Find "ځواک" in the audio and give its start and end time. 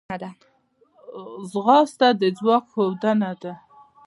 2.37-2.65